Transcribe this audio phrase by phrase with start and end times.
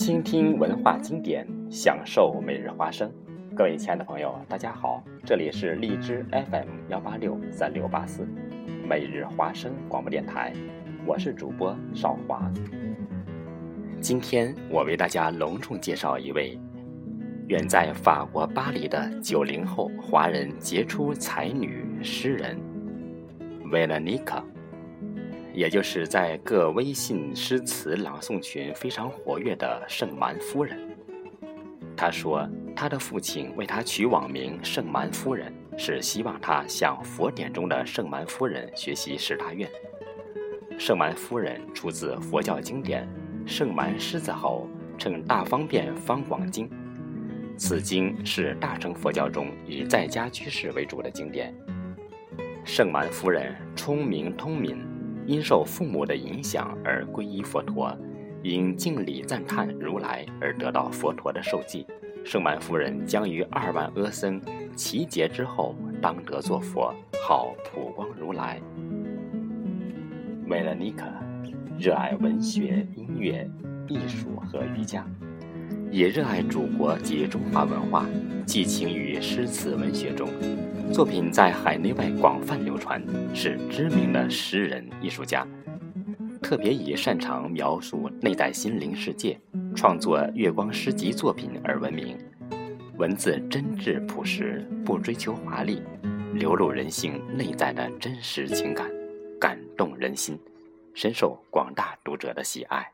[0.00, 3.12] 倾听文化经典，享受每日花生。
[3.54, 8.26] 各位亲爱的朋友，大家好，这里是荔枝 FM 幺八六三六八四，
[8.88, 10.54] 每日花生广播电台，
[11.04, 12.50] 我是主播少华。
[14.00, 16.58] 今天我为大家隆重介绍一位
[17.48, 22.58] 远在法国巴黎的九零后华人杰出才女诗人
[23.70, 24.42] 维勒尼卡。
[25.60, 30.78] 也就是在各微信诗词朗诵群非常活跃的圣蛮夫人。
[31.94, 39.70] 他说，他的父亲为他取网名圣蛮夫人，是希望他向佛典中的圣蛮夫人学习十大愿。
[40.78, 43.06] 圣蛮夫人出自佛教经典
[43.46, 44.66] 《圣蛮狮子吼
[44.96, 46.66] 称大方便方广经》，
[47.58, 51.54] 此经是大乘佛教中以在家居士为主的经典。
[52.64, 54.89] 圣蛮夫人聪明通敏。
[55.26, 57.96] 因受父母的影响而皈依佛陀，
[58.42, 61.86] 因敬礼赞叹如来而得到佛陀的受记。
[62.24, 64.40] 圣满夫人将于二万阿僧
[64.76, 66.94] 齐劫之后当得作佛，
[67.26, 68.60] 号普光如来。
[70.44, 71.04] 梅勒尼克
[71.78, 73.48] 热爱文学、音乐、
[73.88, 75.06] 艺术和瑜伽，
[75.90, 78.06] 也热爱祖国及中华文化，
[78.46, 80.28] 寄情于诗词文学中。
[80.92, 83.02] 作品在海内外广泛流传，
[83.34, 85.46] 是知名的诗人艺术家，
[86.40, 89.38] 特别以擅长描述内在心灵世界、
[89.74, 92.16] 创作月光诗集作品而闻名。
[92.96, 95.82] 文字真挚朴实，不追求华丽，
[96.34, 98.90] 流露人性内在的真实情感，
[99.40, 100.38] 感动人心，
[100.94, 102.92] 深受广大读者的喜爱。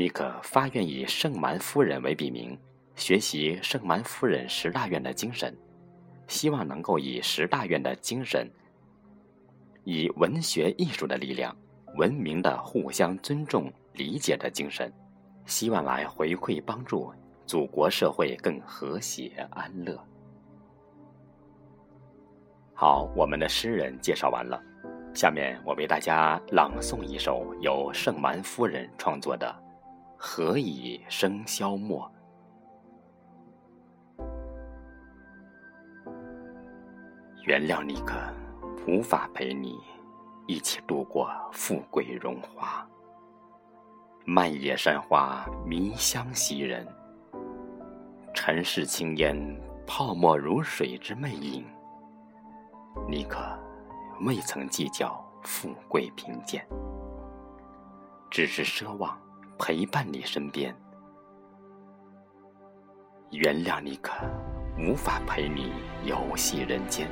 [0.00, 2.58] 尼可发愿以圣蛮夫人为笔名。
[2.96, 5.54] 学习圣蛮夫人十大愿的精神，
[6.26, 8.50] 希望能够以十大愿的精神，
[9.84, 11.54] 以文学艺术的力量，
[11.96, 14.90] 文明的互相尊重、理解的精神，
[15.44, 17.12] 希望来回馈帮助
[17.46, 20.02] 祖国社会更和谐安乐。
[22.74, 24.58] 好，我们的诗人介绍完了，
[25.14, 29.46] 下面我为大家朗诵一首由圣蛮夫人创作的
[30.22, 32.12] 《何以笙箫默》。
[37.46, 38.18] 原谅你，可，
[38.86, 39.78] 无法陪你
[40.46, 42.86] 一起度过富贵荣华。
[44.26, 46.86] 漫野山花，迷香袭人。
[48.34, 51.64] 尘世轻烟，泡沫如水之魅影。
[53.08, 53.38] 你可
[54.20, 56.68] 未曾计较富贵贫贱，
[58.30, 59.18] 只是奢望
[59.60, 60.74] 陪伴你身边。
[63.30, 64.12] 原谅你可，
[64.78, 65.70] 无法陪你
[66.02, 67.06] 游戏人间。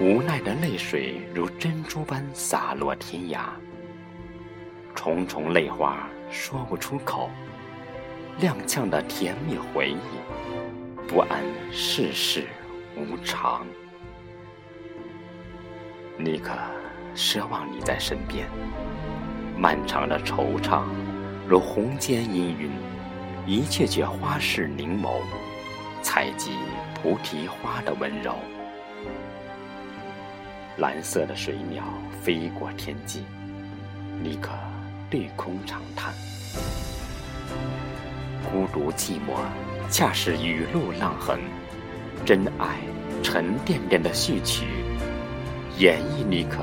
[0.00, 3.48] 无奈的泪水如珍珠般洒落天涯，
[4.94, 7.28] 重重泪花说不出口，
[8.38, 11.42] 踉跄的甜蜜回忆，不安
[11.72, 12.46] 世事
[12.96, 13.66] 无常。
[16.16, 16.52] 你可，
[17.16, 18.48] 奢望你在身边，
[19.60, 20.84] 漫长的惆怅
[21.46, 22.70] 如红间氤氲，
[23.46, 25.20] 一阙阙花式凝眸，
[26.00, 26.52] 采集
[26.94, 28.36] 菩提花的温柔。
[30.78, 31.84] 蓝色的水鸟
[32.22, 33.26] 飞过天际，
[34.22, 34.48] 尼克
[35.10, 36.14] 对空长叹。
[38.50, 39.44] 孤独寂寞，
[39.90, 41.38] 恰是雨露浪痕，
[42.24, 42.78] 真爱
[43.22, 44.64] 沉甸甸的序曲，
[45.76, 46.60] 演绎尼克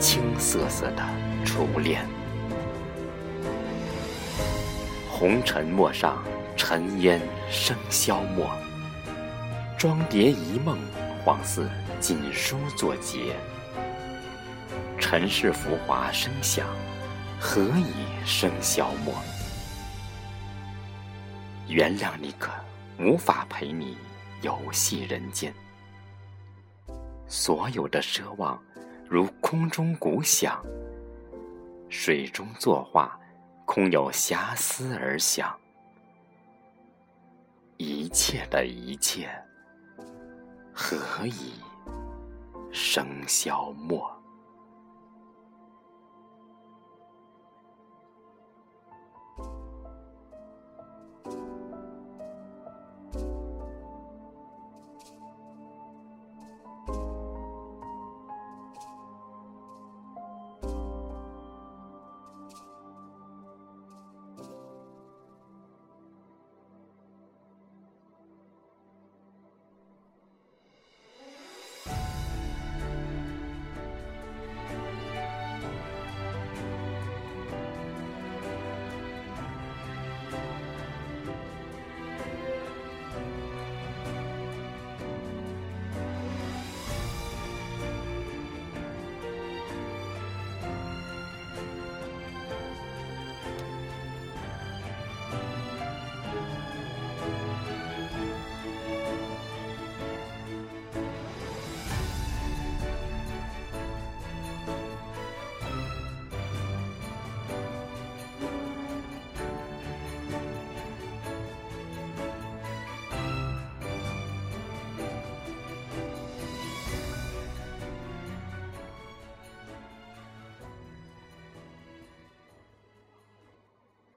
[0.00, 1.04] 青涩涩的
[1.44, 2.04] 初恋。
[5.22, 6.20] 红尘陌上，
[6.56, 8.50] 尘烟生消磨，
[9.78, 10.76] 妆叠一梦，
[11.24, 13.36] 恍似锦书作结。
[14.98, 16.66] 尘世浮华声响，
[17.38, 17.94] 何以
[18.26, 19.14] 笙箫默？
[21.68, 22.50] 原谅你，可，
[22.98, 23.96] 无法陪你
[24.40, 25.54] 游戏人间。
[27.28, 28.60] 所有的奢望，
[29.08, 30.60] 如空中鼓响，
[31.88, 33.16] 水中作画，
[33.64, 35.58] 空有遐思而想。
[37.78, 39.28] 一切的一切，
[40.72, 41.54] 何以
[42.72, 44.21] 笙箫默？